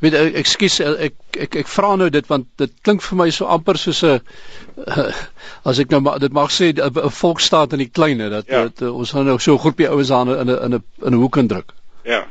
weet 0.00 0.14
ekskuus 0.14 0.80
ek 0.80 1.14
ek 1.36 1.54
ek 1.54 1.68
vra 1.68 1.96
nou 1.96 2.08
dit 2.10 2.26
want 2.26 2.46
dit 2.56 2.72
klink 2.82 3.02
vir 3.02 3.16
my 3.16 3.30
so 3.30 3.44
amper 3.44 3.76
soos 3.76 4.02
'n 4.02 4.20
uh, 4.86 5.12
as 5.64 5.78
ek 5.78 5.90
nou 5.90 6.00
maar 6.00 6.18
dit 6.18 6.32
mag 6.32 6.50
sê 6.50 6.72
'n 6.72 7.10
volksstaat 7.20 7.72
in 7.72 7.84
die 7.84 7.92
kleine 7.92 8.30
dat 8.30 8.46
ja. 8.48 8.62
dit, 8.62 8.80
uh, 8.80 8.96
ons 8.96 9.10
gaan 9.10 9.24
nou 9.24 9.38
so 9.38 9.54
'n 9.54 9.64
groepie 9.64 9.88
ouens 9.88 10.10
aan 10.10 10.28
in 10.28 10.50
'n 10.50 10.62
in 10.64 10.74
'n 10.74 10.84
in 11.04 11.12
'n 11.12 11.20
hoek 11.20 11.36
indruk. 11.36 11.72
Ja. 12.04 12.26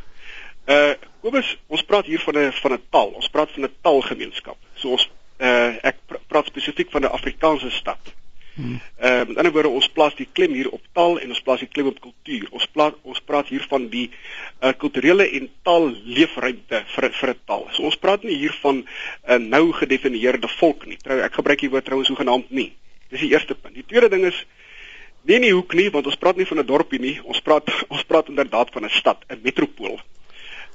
Uh 0.67 0.93
Kobus, 1.21 1.57
ons 1.67 1.81
praat 1.83 2.05
hier 2.05 2.19
van 2.19 2.37
'n 2.37 2.51
van 2.51 2.73
'n 2.73 2.81
taal. 2.89 3.13
Ons 3.17 3.29
praat 3.29 3.51
van 3.51 3.63
'n 3.63 3.73
taalgemeenskap. 3.81 4.57
So 4.75 4.89
ons 4.89 5.09
uh 5.39 5.77
ek 5.83 5.97
pr 6.07 6.17
praat 6.27 6.45
spesifiek 6.45 6.91
van 6.91 7.01
'n 7.05 7.13
Afrikaanse 7.45 7.69
stad. 7.69 8.13
Hmm. 8.55 8.79
Ehm 8.97 9.21
uh, 9.21 9.27
met 9.27 9.37
ander 9.37 9.51
woorde 9.51 9.69
ons 9.69 9.89
plaas 9.89 10.15
die 10.15 10.27
klem 10.31 10.53
hier 10.55 10.69
op 10.71 10.81
taal 10.93 11.19
en 11.19 11.29
ons 11.29 11.41
plaas 11.43 11.59
die 11.59 11.67
klem 11.67 11.89
op 11.91 11.97
kultuur. 11.99 12.47
Ons 12.55 12.67
plaas 12.71 12.93
ons 13.03 13.19
praat 13.19 13.49
hier 13.51 13.65
van 13.69 13.89
die 13.91 14.05
uh 14.63 14.71
kulturele 14.79 15.27
en 15.39 15.49
taalleefruimte 15.67 16.79
vir 16.93 17.09
vir 17.19 17.29
'n 17.33 17.39
taal. 17.45 17.67
So 17.71 17.83
ons 17.83 17.99
praat 17.99 18.23
nie 18.23 18.37
hier 18.37 18.55
van 18.61 18.77
'n 18.77 18.85
uh, 19.27 19.37
nou 19.37 19.73
gedefinieerde 19.73 20.47
volk 20.47 20.85
nie. 20.85 20.97
Trou 20.97 21.19
ek 21.19 21.33
gebruik 21.33 21.59
hier 21.59 21.69
woord 21.69 21.85
trouens 21.85 22.07
hoegenaamd 22.07 22.49
nie. 22.49 22.71
Dis 23.09 23.19
die 23.19 23.33
eerste 23.35 23.55
punt. 23.55 23.75
Die 23.75 23.85
tweede 23.85 24.09
ding 24.09 24.23
is 24.25 24.45
nie 25.23 25.39
nie 25.39 25.51
hoek 25.51 25.73
nie 25.73 25.89
want 25.91 26.05
ons 26.05 26.17
praat 26.17 26.37
nie 26.37 26.47
van 26.47 26.59
'n 26.59 26.65
dorpie 26.65 26.99
nie. 26.99 27.19
Ons 27.23 27.41
praat 27.41 27.67
ons 27.93 28.03
praat 28.03 28.29
inderdaad 28.29 28.71
van 28.71 28.85
'n 28.85 28.89
stad, 28.89 29.25
'n 29.29 29.39
metropool. 29.43 29.99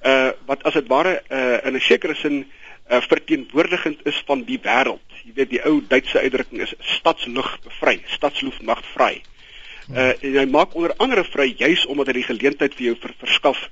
Uh 0.02 0.30
wat 0.47 0.62
as 0.64 0.75
dit 0.75 0.87
ware 0.88 1.23
uh 1.28 1.66
in 1.66 1.76
'n 1.76 1.80
sekere 1.80 2.14
sin 2.14 2.47
uh, 2.90 3.00
verteenwoordigend 3.00 4.00
is 4.07 4.23
van 4.26 4.45
die 4.45 4.59
wêreld. 4.62 5.04
Jy 5.25 5.33
weet 5.35 5.50
die 5.50 5.64
ou 5.64 5.80
Duitse 5.88 6.19
uitdrukking 6.19 6.62
is 6.62 6.75
stadslug 6.78 7.59
bevry, 7.64 8.00
stadsluft 8.07 8.62
mag 8.62 8.83
vry. 8.95 9.23
Uh 9.90 10.12
en 10.23 10.38
hy 10.38 10.47
maak 10.47 10.75
onder 10.75 10.95
andere 10.97 11.25
vry 11.25 11.54
juis 11.57 11.87
omdat 11.87 12.07
hy 12.07 12.12
die 12.12 12.28
geleentheid 12.30 12.75
vir 12.75 12.90
jou 12.90 12.97
ver, 13.00 13.14
verskaf 13.19 13.69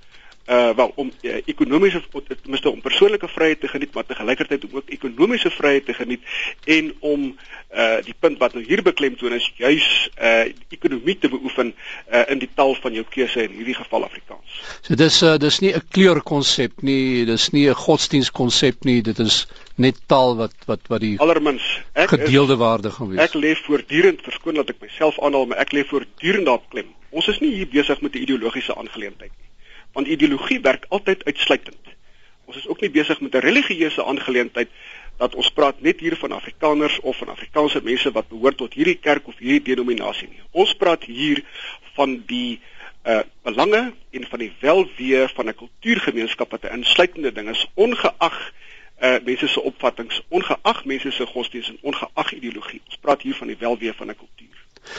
uh 0.49 0.71
wel 0.77 0.93
om 0.95 1.11
uh, 1.23 1.37
ekonomiese 1.45 2.03
ten 2.11 2.37
minste 2.45 2.71
om 2.71 2.81
persoonlike 2.81 3.29
vryheid 3.29 3.61
te 3.61 3.69
geniet 3.69 3.95
maar 3.95 4.07
te 4.07 4.15
gelykertyd 4.15 4.65
om 4.65 4.77
ook 4.81 4.91
ekonomiese 4.97 5.51
vryheid 5.51 5.85
te 5.85 5.95
geniet 5.95 6.21
en 6.65 6.95
om 7.01 7.25
uh 7.77 7.99
die 8.05 8.15
punt 8.19 8.39
wat 8.39 8.55
nou 8.57 8.65
hier 8.65 8.83
beklemtoon 8.83 9.35
is 9.37 9.51
juis 9.57 9.89
uh 10.17 10.47
ekonomie 10.73 11.19
te 11.19 11.29
beoefen 11.29 11.75
uh 12.13 12.23
in 12.33 12.41
die 12.41 12.49
taal 12.55 12.73
van 12.81 12.97
jou 12.97 13.05
keuse 13.09 13.43
in 13.43 13.59
hierdie 13.59 13.77
geval 13.77 14.07
Afrikaans. 14.07 14.61
So 14.87 14.97
dis 14.97 15.23
uh 15.23 15.37
dis 15.39 15.59
nie 15.61 15.75
'n 15.75 15.85
kleurkonsep 15.91 16.81
nie, 16.83 17.27
dis 17.29 17.51
nie 17.53 17.69
'n 17.69 17.75
godsdienstkonsep 17.75 18.85
nie, 18.89 19.03
dit 19.03 19.19
is 19.19 19.47
net 19.77 20.01
taal 20.07 20.37
wat 20.37 20.55
wat 20.67 20.81
wat 20.89 21.01
die 21.01 21.19
allermins 21.19 21.67
ek 21.93 22.09
gedeelde 22.09 22.57
is, 22.57 22.59
waarde 22.59 22.91
gaan 22.91 23.09
wees. 23.09 23.21
Ek 23.21 23.35
lê 23.35 23.53
voortdurend 23.67 24.25
verskoon 24.25 24.55
dat 24.55 24.71
ek 24.71 24.81
myself 24.81 25.21
aanhaal, 25.21 25.47
maar 25.47 25.59
ek 25.59 25.73
lê 25.73 25.85
voortdurend 25.85 26.45
daarop 26.49 26.71
klem. 26.71 26.89
Ons 27.11 27.29
is 27.29 27.39
nie 27.41 27.53
hier 27.53 27.69
besig 27.69 28.01
met 28.01 28.15
'n 28.15 28.25
ideologiese 28.25 28.75
aangeleentheid 28.77 29.33
nie 29.37 29.48
want 29.99 30.11
ideologie 30.15 30.61
werk 30.63 30.87
altyd 30.95 31.25
uitsluitend. 31.25 31.95
Ons 32.47 32.57
is 32.57 32.69
ook 32.71 32.81
nie 32.81 32.91
besig 32.91 33.21
met 33.21 33.35
'n 33.35 33.47
religieuse 33.49 34.05
aangeleentheid 34.05 34.69
dat 35.19 35.35
ons 35.35 35.51
praat 35.51 35.81
net 35.81 36.01
hier 36.01 36.17
van 36.17 36.33
Afrikaners 36.33 37.01
of 37.01 37.17
van 37.17 37.29
Afrikaanse 37.29 37.81
mense 37.83 38.11
wat 38.11 38.29
behoort 38.29 38.57
tot 38.57 38.75
hierdie 38.75 38.99
kerk 39.07 39.27
of 39.27 39.39
hierdie 39.39 39.75
denominasie 39.75 40.29
nie. 40.29 40.41
Ons 40.51 40.75
praat 40.75 41.05
hier 41.05 41.43
van 41.97 42.23
die 42.27 42.61
uh 43.05 43.23
belange 43.43 43.93
en 44.11 44.25
van 44.31 44.39
die 44.39 44.53
welweë 44.61 45.29
van 45.35 45.49
'n 45.49 45.55
kultuurgemeenskap 45.55 46.51
wat 46.51 46.65
'n 46.65 46.79
insluitende 46.79 47.33
ding 47.33 47.49
is 47.49 47.67
ongeag 47.75 48.53
uh 49.03 49.19
mense 49.25 49.49
se 49.49 49.61
opvattinge, 49.61 50.23
ongeag 50.29 50.85
mense 50.85 51.11
se 51.11 51.27
godsdienst 51.27 51.69
en 51.69 51.79
ongeag 51.81 52.33
ideologie. 52.33 52.81
Ons 52.87 52.99
praat 53.01 53.23
hier 53.23 53.35
van 53.35 53.47
die 53.47 53.59
welweë 53.59 53.95
van 53.95 54.11
'n 54.11 54.17
kultuur. 54.17 54.48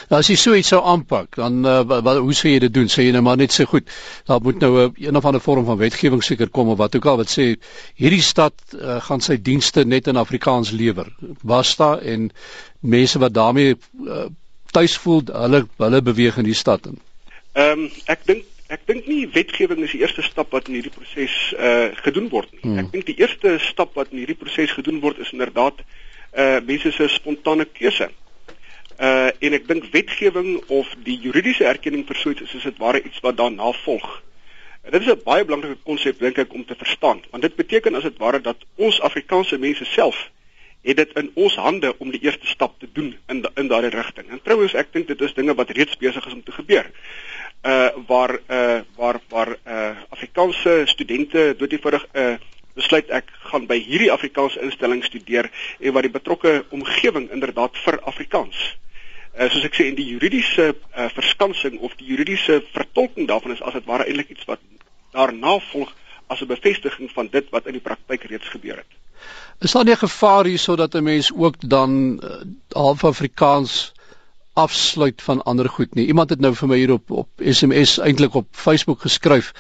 Nou 0.10 0.20
as 0.20 0.30
jy 0.32 0.36
so 0.40 0.58
iets 0.58 0.72
sou 0.74 0.82
aanpak, 0.86 1.36
dan 1.40 1.64
uh, 1.66 1.82
wat 1.88 2.18
hoe 2.18 2.36
sou 2.38 2.52
jy 2.52 2.60
dit 2.66 2.74
doen? 2.74 2.90
Sê 2.92 3.08
jy 3.08 3.14
nou 3.16 3.24
maar 3.26 3.40
net 3.42 3.56
sê 3.56 3.66
goed, 3.70 3.90
daar 4.30 4.42
moet 4.44 4.60
nou 4.64 4.72
'n 4.76 4.90
uh, 4.90 5.08
een 5.08 5.16
of 5.16 5.26
ander 5.26 5.42
vorm 5.42 5.66
van 5.66 5.78
wetgewing 5.78 6.24
seker 6.24 6.50
kom 6.50 6.70
of 6.70 6.78
wat 6.78 6.96
ook 6.96 7.06
al 7.06 7.18
wat 7.18 7.32
sê 7.32 7.56
hierdie 7.96 8.22
stad 8.22 8.54
uh, 8.74 9.00
gaan 9.02 9.22
sy 9.22 9.38
dienste 9.42 9.86
net 9.86 10.08
in 10.08 10.18
Afrikaans 10.18 10.72
lewer. 10.72 11.08
Basta 11.44 12.00
en 12.00 12.32
mense 12.80 13.20
wat 13.20 13.34
daarmee 13.34 13.76
uh, 14.06 14.30
tuis 14.72 14.98
voel, 14.98 15.24
hulle 15.34 15.68
hulle 15.78 16.02
beweeg 16.02 16.38
in 16.38 16.46
die 16.46 16.58
stad 16.58 16.86
in. 16.86 16.98
Ehm 17.54 17.80
um, 17.80 17.92
ek 18.06 18.26
dink 18.26 18.46
ek 18.70 18.86
dink 18.86 19.08
nie 19.10 19.24
wetgewing 19.34 19.82
is 19.84 19.94
die 19.96 20.04
eerste 20.04 20.22
stap 20.22 20.52
wat 20.54 20.68
in 20.70 20.78
hierdie 20.78 20.94
proses 20.94 21.36
uh 21.58 21.90
gedoen 22.06 22.30
word 22.30 22.52
nie. 22.54 22.62
Hmm. 22.62 22.78
Ek 22.84 22.92
dink 22.94 23.08
die 23.08 23.18
eerste 23.18 23.58
stap 23.66 23.98
wat 23.98 24.14
in 24.14 24.22
hierdie 24.22 24.38
proses 24.38 24.76
gedoen 24.78 25.02
word 25.02 25.22
is 25.24 25.32
inderdaad 25.34 25.82
uh 25.82 26.60
mense 26.66 26.92
se 26.94 27.08
spontane 27.16 27.66
keuse. 27.66 28.12
Uh 29.00 29.30
en 29.40 29.54
ek 29.56 29.68
dink 29.68 29.86
wetgewing 29.94 30.58
of 30.68 30.90
die 31.08 31.16
juridiese 31.24 31.64
erkenning 31.64 32.02
vir 32.08 32.18
so 32.20 32.34
iets 32.36 32.56
is 32.58 32.66
dit 32.68 32.82
ware 32.84 33.00
iets 33.00 33.22
wat 33.24 33.38
daarna 33.38 33.72
volg. 33.86 34.08
En 34.84 34.92
dit 34.92 35.02
is 35.02 35.12
'n 35.14 35.22
baie 35.24 35.46
belangrike 35.46 35.80
konsep 35.84 36.20
dink 36.20 36.38
ek 36.38 36.54
om 36.54 36.66
te 36.66 36.76
verstaan, 36.76 37.24
want 37.32 37.44
dit 37.44 37.56
beteken 37.56 37.96
as 37.96 38.04
dit 38.04 38.18
ware 38.18 38.42
dat 38.42 38.58
ons 38.76 39.02
Afrikaanse 39.02 39.58
mense 39.58 39.86
self 39.86 40.30
het 40.82 40.98
dit 40.98 41.12
in 41.14 41.32
ons 41.34 41.56
hande 41.56 41.94
om 41.98 42.12
die 42.12 42.22
eerste 42.22 42.48
stap 42.48 42.80
te 42.80 42.88
doen 42.92 43.16
in 43.28 43.46
in 43.56 43.68
daardie 43.68 43.96
rigting. 43.96 44.30
En 44.30 44.42
trouens 44.44 44.74
ek 44.74 44.92
dink 44.92 45.08
dit 45.08 45.22
is 45.22 45.34
dinge 45.34 45.56
wat 45.56 45.70
reeds 45.70 45.98
besig 45.98 46.26
is 46.26 46.34
om 46.34 46.44
te 46.44 46.52
gebeur. 46.52 46.92
Uh 47.64 47.90
waar 48.08 48.40
uh 48.48 48.82
waar 48.96 49.20
waar 49.30 49.56
uh 49.68 49.96
Afrikaanse 50.10 50.82
studente 50.86 51.56
doodievurig 51.58 52.08
uh 52.14 52.36
besluit 52.74 53.10
ek 53.10 53.32
gaan 53.52 53.66
by 53.68 53.80
hierdie 53.80 54.12
Afrikaanse 54.12 54.62
instelling 54.62 55.04
studeer 55.04 55.52
en 55.80 55.94
wat 55.94 56.06
die 56.08 56.16
betrokke 56.16 56.66
omgewing 56.70 57.32
inderdaad 57.32 57.78
vir 57.78 58.00
Afrikaans 58.02 58.78
uh, 59.38 59.50
soos 59.50 59.66
ek 59.66 59.76
sê 59.76 59.90
in 59.90 59.98
die 60.00 60.08
juridiese 60.12 60.72
uh, 60.74 61.10
verskansing 61.16 61.80
of 61.80 61.96
die 62.00 62.10
juridiese 62.12 62.62
vertolking 62.74 63.28
daarvan 63.28 63.56
is 63.56 63.62
as 63.62 63.74
dit 63.74 63.86
ware 63.86 64.08
eintlik 64.08 64.30
iets 64.30 64.48
wat 64.50 64.62
daarna 65.12 65.60
volg 65.72 65.94
as 66.28 66.42
'n 66.42 66.48
bevestiging 66.48 67.12
van 67.12 67.30
dit 67.32 67.50
wat 67.50 67.68
in 67.68 67.78
die 67.78 67.86
praktyk 67.86 68.24
reeds 68.30 68.50
gebeur 68.50 68.78
het. 68.78 68.92
Is 69.60 69.72
daar 69.72 69.84
nie 69.84 69.94
'n 69.94 70.06
gevaar 70.08 70.46
hierso 70.46 70.76
dat 70.76 70.96
'n 70.96 71.04
mens 71.04 71.32
ook 71.36 71.56
dan 71.60 72.22
uh, 72.24 72.42
half 72.72 73.04
Afrikaans 73.04 73.94
afsluit 74.54 75.22
van 75.22 75.44
ander 75.44 75.70
goed 75.70 75.94
nie. 75.96 76.08
Iemand 76.08 76.30
het 76.30 76.40
nou 76.40 76.54
vir 76.56 76.68
my 76.68 76.78
hier 76.78 76.92
op 76.92 77.12
op 77.12 77.30
SMS 77.40 77.98
eintlik 77.98 78.34
op 78.34 78.48
Facebook 78.52 79.02
geskryf 79.02 79.52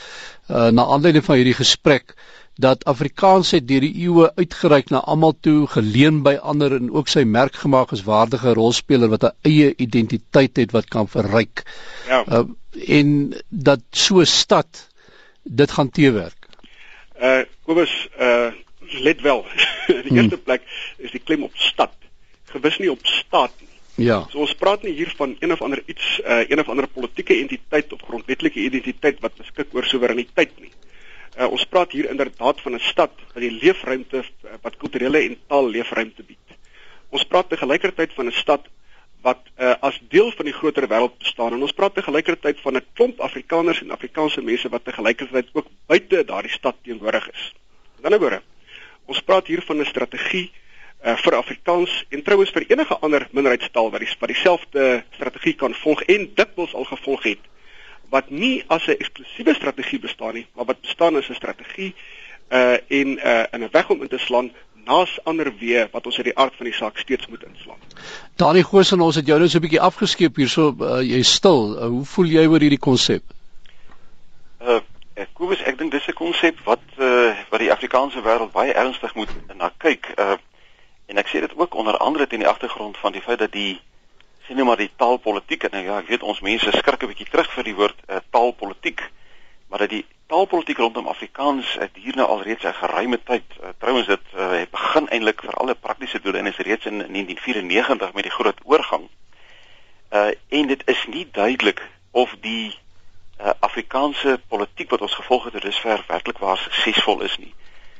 uh 0.49 0.67
na 0.67 0.85
aanleiding 0.85 1.25
van 1.25 1.35
hierdie 1.35 1.59
gesprek 1.59 2.15
dat 2.59 2.83
Afrikaans 2.91 3.51
het 3.55 3.67
deur 3.67 3.85
die 3.85 3.93
eeue 4.03 4.27
uitgereik 4.35 4.89
na 4.91 4.99
almal 4.99 5.35
toe, 5.39 5.67
geleen 5.71 6.19
by 6.25 6.35
ander 6.51 6.73
en 6.75 6.89
ook 6.91 7.07
sy 7.07 7.23
merk 7.23 7.55
gemaak 7.61 7.93
as 7.95 8.03
waardige 8.03 8.53
rolspeler 8.57 9.11
wat 9.13 9.23
'n 9.23 9.35
eie 9.47 9.73
identiteit 9.77 10.57
het 10.57 10.75
wat 10.75 10.89
kan 10.91 11.07
verryk. 11.07 11.63
Ja. 12.07 12.23
Uh, 12.27 12.43
en 12.99 13.33
dat 13.49 13.79
so 13.91 14.19
'n 14.19 14.25
stad 14.25 14.89
dit 15.43 15.71
gaan 15.71 15.89
teewerk. 15.89 16.47
Uh 17.21 17.43
Kobus, 17.63 18.09
uh 18.19 18.51
let 19.03 19.21
wel. 19.21 19.45
In 19.87 20.01
die 20.03 20.07
hmm. 20.07 20.17
eerste 20.17 20.37
plek 20.37 20.61
is 20.97 21.11
die 21.11 21.23
klem 21.23 21.43
op 21.43 21.55
stad, 21.55 21.93
gewis 22.43 22.77
nie 22.77 22.91
op 22.91 23.05
staat 23.05 23.51
nie. 23.59 24.05
Ja. 24.05 24.25
So 24.31 24.39
ons 24.39 24.55
praat 24.55 24.83
nie 24.83 24.93
hier 24.93 25.13
van 25.15 25.35
een 25.39 25.51
of 25.51 25.61
ander 25.61 25.83
iets 25.85 26.19
uh 26.25 26.49
een 26.49 26.59
of 26.59 26.69
ander 26.69 26.87
politieke 26.87 27.35
entiteit 27.35 27.93
of 27.93 28.01
grondwetlike 28.01 28.59
identiteit 28.59 29.19
wat 29.19 29.35
beskik 29.35 29.67
oor 29.71 29.83
soewereiniteit 29.83 30.59
nie. 30.59 30.68
Uh, 31.39 31.47
ons 31.55 31.63
praat 31.71 31.93
hier 31.95 32.09
inderdaad 32.11 32.61
van 32.61 32.73
'n 32.75 32.83
stad 32.83 33.11
wat 33.33 33.39
die 33.39 33.51
leefruimte 33.51 34.17
uh, 34.17 34.57
wat 34.61 34.75
kulturele 34.77 35.19
en 35.23 35.37
taal 35.47 35.69
leefruimte 35.69 36.23
bied. 36.23 36.47
Ons 37.09 37.23
praat 37.23 37.49
te 37.49 37.57
gelykertyd 37.57 38.13
van 38.13 38.25
'n 38.27 38.31
stad 38.31 38.67
wat 39.21 39.39
uh, 39.55 39.75
as 39.79 39.99
deel 40.09 40.31
van 40.31 40.45
die 40.45 40.53
groter 40.53 40.87
wêreld 40.87 41.17
bestaan 41.17 41.53
en 41.53 41.61
ons 41.61 41.71
praat 41.71 41.93
te 41.93 42.01
gelykertyd 42.01 42.59
van 42.59 42.75
'n 42.75 42.85
klomp 42.93 43.19
Afrikaners 43.19 43.81
en 43.81 43.91
Afrikaanse 43.91 44.41
mense 44.41 44.69
wat 44.69 44.83
te 44.83 44.91
gelykertyd 44.91 45.47
ook 45.53 45.67
buite 45.87 46.25
daardie 46.25 46.51
stad 46.51 46.75
teenwoordig 46.83 47.29
is. 47.31 47.53
Aan 48.03 48.11
die 48.11 48.11
ander 48.11 48.29
kant, 48.29 48.43
ons 49.05 49.21
praat 49.21 49.47
hier 49.47 49.61
van 49.61 49.79
'n 49.79 49.85
strategie 49.85 50.51
uh, 50.51 51.15
vir 51.17 51.35
Afrikaans 51.35 52.05
en 52.09 52.23
trouens 52.23 52.51
vir 52.51 52.65
enige 52.67 52.97
ander 52.99 53.27
minderheidstaal 53.31 53.91
wat 53.91 53.99
die 53.99 54.15
wat 54.19 54.29
dieselfde 54.29 55.03
strategie 55.15 55.55
kan 55.55 55.73
volg 55.73 56.03
en 56.03 56.31
dikwels 56.35 56.73
al 56.73 56.83
gevolg 56.83 57.23
het 57.23 57.43
wat 58.09 58.29
nie 58.29 58.63
as 58.67 58.87
'n 58.87 58.97
eksklusiewe 58.99 59.53
strategie 59.53 59.99
bestaan 59.99 60.33
nie, 60.33 60.47
maar 60.55 60.65
wat 60.65 60.81
bestaan 60.81 61.15
as 61.15 61.29
'n 61.29 61.33
strategie 61.33 61.95
uh 62.51 62.77
en 62.87 63.07
uh 63.17 63.45
in 63.51 63.63
'n 63.63 63.69
weg 63.71 63.89
om 63.89 64.01
in 64.01 64.07
te 64.07 64.17
slaan 64.17 64.51
naas 64.85 65.19
ander 65.23 65.51
weë 65.61 65.87
wat 65.91 66.05
ons 66.05 66.17
uit 66.17 66.29
die 66.31 66.37
aard 66.37 66.55
van 66.55 66.65
die 66.65 66.73
saak 66.73 66.97
steeds 66.97 67.27
moet 67.27 67.43
inslaan. 67.43 67.77
Danie 68.35 68.63
Goosen, 68.63 69.01
ons 69.01 69.15
het 69.15 69.27
jou 69.27 69.37
nou 69.39 69.49
so 69.49 69.57
'n 69.57 69.61
bietjie 69.61 69.81
afgeskeep 69.81 70.35
hierso, 70.35 70.75
uh, 70.79 71.01
jy 71.01 71.21
stil. 71.23 71.75
Uh, 71.75 71.87
hoe 71.87 72.05
voel 72.05 72.25
jy 72.25 72.45
oor 72.45 72.59
hierdie 72.59 72.85
konsep? 72.89 73.23
Uh 74.61 74.81
ek 75.19 75.33
Kobus, 75.33 75.61
ek 75.67 75.77
dink 75.77 75.91
dis 75.91 76.07
'n 76.07 76.13
konsep 76.13 76.59
wat 76.63 76.85
uh 76.97 77.35
wat 77.49 77.59
die 77.59 77.71
Afrikaanse 77.71 78.21
wêreld 78.21 78.51
baie 78.51 78.73
ernstig 78.73 79.15
moet 79.15 79.29
na 79.57 79.71
kyk. 79.77 80.13
Uh 80.17 80.37
en 81.05 81.17
ek 81.17 81.27
sê 81.27 81.39
dit 81.39 81.57
ook 81.57 81.73
onder 81.73 81.97
andere 81.97 82.27
teen 82.27 82.39
die 82.39 82.47
agtergrond 82.47 82.97
van 82.97 83.11
die 83.11 83.21
feit 83.21 83.39
dat 83.39 83.51
die 83.51 83.81
sien 84.49 84.57
nou 84.57 84.65
maar 84.65 84.81
die 84.81 84.89
taalpolitiek 84.97 85.67
en 85.67 85.75
nou 85.77 85.81
ja, 85.85 85.95
ek 86.01 86.07
weet 86.09 86.23
ons 86.25 86.39
mense 86.41 86.71
skrik 86.73 87.03
'n 87.05 87.09
bietjie 87.11 87.27
terug 87.29 87.49
vir 87.53 87.63
die 87.67 87.75
woord 87.77 87.97
uh, 88.09 88.17
taalpolitiek. 88.33 89.01
Maar 89.69 89.83
dat 89.85 89.89
die 89.89 90.05
taalpolitiek 90.25 90.77
rondom 90.81 91.07
Afrikaans 91.07 91.75
het 91.77 91.93
hier 91.93 92.15
nou 92.17 92.25
al 92.25 92.41
reeds 92.41 92.65
'n 92.65 92.73
geruime 92.73 93.19
tyd. 93.23 93.45
Uh, 93.61 93.69
Trouwens 93.77 94.07
dit 94.07 94.25
uh, 94.33 94.65
begin 94.71 95.09
eintlik 95.09 95.43
vir 95.45 95.53
alle 95.53 95.75
praktiese 95.75 96.19
doele 96.19 96.37
en 96.37 96.49
is 96.49 96.57
reeds 96.57 96.85
in 96.85 96.97
1994 96.97 98.13
met 98.13 98.23
die 98.23 98.31
groot 98.31 98.57
oorgang. 98.63 99.05
Uh 100.09 100.31
en 100.49 100.67
dit 100.67 100.81
is 100.85 101.05
nie 101.07 101.27
duidelik 101.31 101.81
of 102.11 102.33
die 102.41 102.73
uh, 103.41 103.49
Afrikaanse 103.59 104.39
politiek 104.47 104.89
wat 104.89 105.01
ons 105.01 105.13
gevolg 105.13 105.43
het 105.43 105.53
tot 105.53 105.61
dusver 105.61 106.03
werklik 106.07 106.37
waar 106.37 106.57
suksesvol 106.57 107.21
is 107.21 107.37
nie. 107.37 107.53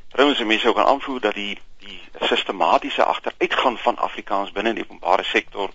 Trouwens 0.08 0.42
mense 0.44 0.68
ook 0.68 0.76
kan 0.76 0.86
aanvoer 0.86 1.20
dat 1.20 1.34
die 1.34 1.58
die 1.78 2.02
sistematiese 2.20 3.04
agteruitgang 3.04 3.80
van 3.80 3.98
Afrikaans 3.98 4.52
binne 4.52 4.74
die 4.74 4.84
openbare 4.84 5.24
sektor 5.24 5.70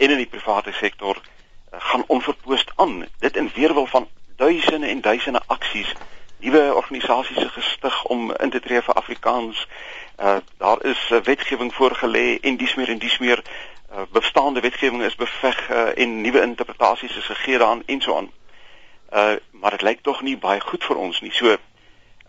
en 0.00 0.10
in 0.10 0.16
die 0.16 0.30
private 0.32 0.72
sektor 0.72 1.20
uh, 1.20 1.80
gaan 1.90 2.04
onverpoost 2.06 2.72
aan. 2.76 3.04
Dit 3.18 3.36
in 3.36 3.50
weerwil 3.54 3.86
van 3.86 4.08
duisende 4.36 4.86
en 4.86 5.00
duisende 5.00 5.42
aksies, 5.46 5.92
nuwe 6.40 6.74
organisasies 6.74 7.52
gestig 7.52 8.04
om 8.04 8.32
in 8.32 8.50
te 8.50 8.60
tree 8.60 8.82
vir 8.82 8.94
Afrikaans. 8.94 9.66
Uh 10.18 10.36
daar 10.56 10.84
is 10.84 11.10
uh, 11.10 11.20
wetgewing 11.20 11.74
voorgelê 11.74 12.38
en 12.40 12.56
dis 12.56 12.74
meer 12.74 12.88
en 12.88 12.98
dis 12.98 13.18
meer 13.18 13.42
uh, 13.92 14.02
bestaande 14.12 14.60
wetgewing 14.60 15.02
is 15.02 15.16
beveg 15.16 15.60
uh, 15.70 15.88
en 15.94 16.20
nuwe 16.20 16.40
interpretasies 16.42 17.16
is 17.16 17.28
gegee 17.32 17.58
daaraan 17.58 17.82
en 17.86 18.00
so 18.00 18.16
aan. 18.16 18.30
Uh 19.12 19.36
maar 19.50 19.70
dit 19.70 19.82
lyk 19.82 20.02
tog 20.02 20.22
nie 20.22 20.38
baie 20.38 20.60
goed 20.60 20.84
vir 20.84 20.96
ons 20.96 21.20
nie. 21.20 21.32
So 21.32 21.56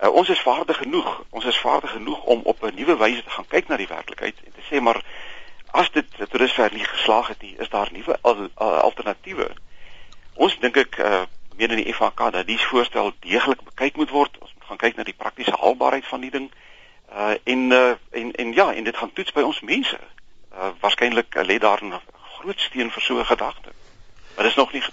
uh, 0.03 0.09
ons 0.09 0.29
is 0.29 0.41
vaardig 0.41 0.77
genoeg. 0.77 1.23
Ons 1.29 1.45
is 1.45 1.57
vaardig 1.57 1.91
genoeg 1.91 2.23
om 2.23 2.41
op 2.43 2.63
'n 2.63 2.75
nuwe 2.75 2.97
wyse 2.97 3.23
te 3.23 3.29
gaan 3.29 3.47
kyk 3.47 3.67
na 3.67 3.77
die 3.77 3.87
werklikheid 3.87 4.35
en 4.45 4.51
te 4.51 4.67
sê 4.67 4.81
maar 4.81 5.03
as 5.71 5.91
dit 5.91 6.05
tot 6.17 6.39
dusver 6.39 6.73
nie 6.73 6.83
geslaag 6.83 7.27
het 7.27 7.41
nie, 7.41 7.55
is 7.57 7.69
daar 7.69 7.89
nuwe 7.91 8.17
al, 8.21 8.47
al, 8.53 8.73
alternatiewe. 8.73 9.51
Ons 10.33 10.57
dink 10.59 10.77
ek 10.77 10.97
uh 10.97 11.23
meen 11.59 11.73
in 11.75 11.83
die 11.83 11.93
FHK 11.93 12.31
dat 12.31 12.47
dies 12.47 12.63
voorstel 12.63 13.11
deeglik 13.19 13.61
bekyk 13.63 13.95
moet 13.95 14.09
word. 14.09 14.37
Ons 14.39 14.53
moet 14.55 14.65
gaan 14.65 14.81
kyk 14.81 14.95
na 14.95 15.03
die 15.03 15.17
praktiese 15.17 15.57
haalbaarheid 15.59 16.07
van 16.07 16.23
die 16.25 16.31
ding. 16.31 16.47
Uh 17.11 17.35
en 17.43 17.71
uh 17.71 17.93
en 18.11 18.31
en 18.31 18.53
ja, 18.53 18.73
en 18.73 18.83
dit 18.83 18.97
gaan 18.97 19.13
toets 19.13 19.35
by 19.35 19.45
ons 19.45 19.61
mense. 19.61 19.99
Uh 20.53 20.71
waarskynlik 20.79 21.35
uh, 21.35 21.45
lê 21.45 21.59
daar 21.59 21.83
'n 21.83 21.99
groot 22.39 22.59
steen 22.59 22.91
vir 22.91 23.01
so 23.01 23.19
'n 23.19 23.25
gedagte. 23.25 23.71
Maar 24.35 24.43
dit 24.43 24.51
is 24.51 24.57
nog 24.57 24.73
nie 24.73 24.83